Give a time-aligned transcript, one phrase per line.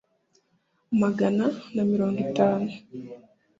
[1.01, 2.69] magana na mirongo itanu